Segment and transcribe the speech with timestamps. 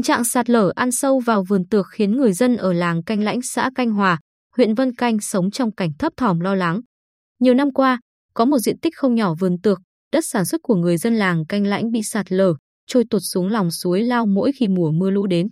[0.00, 3.22] Tình trạng sạt lở ăn sâu vào vườn tược khiến người dân ở làng Canh
[3.22, 4.18] Lãnh xã Canh Hòa,
[4.56, 6.80] huyện Vân Canh sống trong cảnh thấp thỏm lo lắng.
[7.40, 8.00] Nhiều năm qua,
[8.34, 9.80] có một diện tích không nhỏ vườn tược,
[10.12, 12.54] đất sản xuất của người dân làng Canh Lãnh bị sạt lở,
[12.86, 15.48] trôi tuột xuống lòng suối lao mỗi khi mùa mưa lũ đến.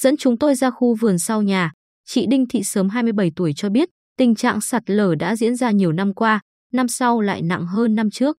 [0.00, 1.72] Dẫn chúng tôi ra khu vườn sau nhà,
[2.06, 3.88] chị Đinh Thị Sớm 27 tuổi cho biết,
[4.18, 6.40] tình trạng sạt lở đã diễn ra nhiều năm qua,
[6.72, 8.36] năm sau lại nặng hơn năm trước.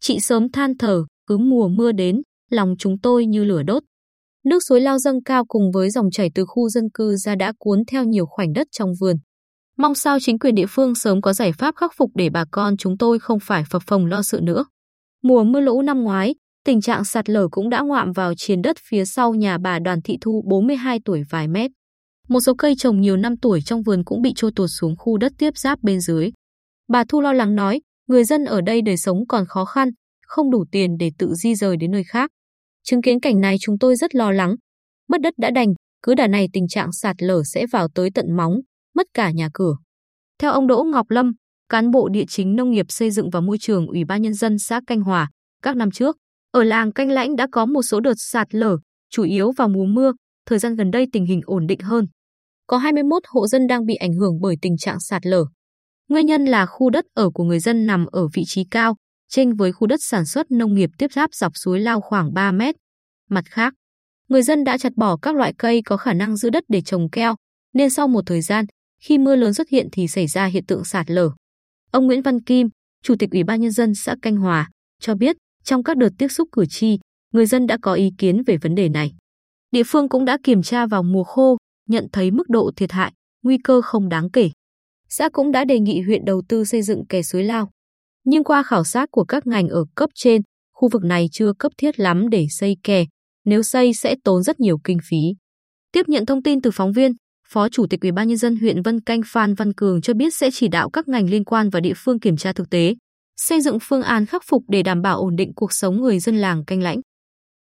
[0.00, 3.82] Chị Sớm than thở, cứ mùa mưa đến, lòng chúng tôi như lửa đốt.
[4.44, 7.52] Nước suối lao dâng cao cùng với dòng chảy từ khu dân cư ra đã
[7.58, 9.16] cuốn theo nhiều khoảnh đất trong vườn.
[9.76, 12.76] Mong sao chính quyền địa phương sớm có giải pháp khắc phục để bà con
[12.76, 14.64] chúng tôi không phải phập phồng lo sự nữa.
[15.22, 16.34] Mùa mưa lũ năm ngoái,
[16.64, 20.02] tình trạng sạt lở cũng đã ngoạm vào chiến đất phía sau nhà bà Đoàn
[20.02, 21.70] Thị Thu 42 tuổi vài mét.
[22.28, 25.18] Một số cây trồng nhiều năm tuổi trong vườn cũng bị trôi tuột xuống khu
[25.18, 26.30] đất tiếp giáp bên dưới.
[26.88, 29.90] Bà Thu lo lắng nói, người dân ở đây đời sống còn khó khăn,
[30.26, 32.30] không đủ tiền để tự di rời đến nơi khác.
[32.82, 34.54] Chứng kiến cảnh này chúng tôi rất lo lắng.
[35.08, 38.36] Mất đất đã đành, cứ đà này tình trạng sạt lở sẽ vào tới tận
[38.36, 38.54] móng,
[38.94, 39.76] mất cả nhà cửa.
[40.38, 41.32] Theo ông Đỗ Ngọc Lâm,
[41.68, 44.58] cán bộ địa chính nông nghiệp xây dựng và môi trường Ủy ban Nhân dân
[44.58, 45.28] xã Canh Hòa,
[45.62, 46.16] các năm trước,
[46.50, 48.76] ở làng Canh Lãnh đã có một số đợt sạt lở,
[49.10, 50.12] chủ yếu vào mùa mưa,
[50.46, 52.06] thời gian gần đây tình hình ổn định hơn.
[52.66, 55.44] Có 21 hộ dân đang bị ảnh hưởng bởi tình trạng sạt lở.
[56.08, 58.96] Nguyên nhân là khu đất ở của người dân nằm ở vị trí cao,
[59.30, 62.52] chênh với khu đất sản xuất nông nghiệp tiếp giáp dọc suối lao khoảng 3
[62.52, 62.74] mét.
[63.28, 63.74] Mặt khác,
[64.28, 67.10] người dân đã chặt bỏ các loại cây có khả năng giữ đất để trồng
[67.10, 67.34] keo,
[67.72, 68.64] nên sau một thời gian,
[69.02, 71.30] khi mưa lớn xuất hiện thì xảy ra hiện tượng sạt lở.
[71.90, 72.68] Ông Nguyễn Văn Kim,
[73.02, 76.28] Chủ tịch Ủy ban Nhân dân xã Canh Hòa, cho biết trong các đợt tiếp
[76.28, 76.98] xúc cử tri,
[77.32, 79.12] người dân đã có ý kiến về vấn đề này.
[79.70, 81.56] Địa phương cũng đã kiểm tra vào mùa khô,
[81.88, 84.50] nhận thấy mức độ thiệt hại, nguy cơ không đáng kể.
[85.08, 87.70] Xã cũng đã đề nghị huyện đầu tư xây dựng kè suối lao.
[88.24, 91.72] Nhưng qua khảo sát của các ngành ở cấp trên, khu vực này chưa cấp
[91.78, 93.04] thiết lắm để xây kè,
[93.44, 95.16] nếu xây sẽ tốn rất nhiều kinh phí.
[95.92, 97.12] Tiếp nhận thông tin từ phóng viên,
[97.52, 100.34] Phó Chủ tịch Ủy ban nhân dân huyện Vân Canh Phan Văn Cường cho biết
[100.34, 102.94] sẽ chỉ đạo các ngành liên quan và địa phương kiểm tra thực tế,
[103.36, 106.36] xây dựng phương án khắc phục để đảm bảo ổn định cuộc sống người dân
[106.36, 107.00] làng Canh Lãnh.